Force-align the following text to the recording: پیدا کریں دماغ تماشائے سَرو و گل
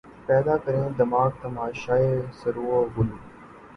پیدا 0.27 0.55
کریں 0.63 0.87
دماغ 0.97 1.29
تماشائے 1.41 2.11
سَرو 2.39 2.63
و 2.71 2.85
گل 2.95 3.09